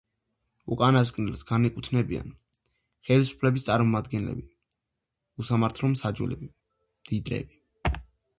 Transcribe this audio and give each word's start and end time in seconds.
უკანასკნელს 0.75 1.43
განეკუთვნებიან 1.49 2.31
ხელისუფლების 3.09 3.67
წარმომადგენლები, 3.69 4.47
უსამართლო 5.45 5.93
მსაჯულები, 5.95 6.51
მდიდრები. 6.51 8.03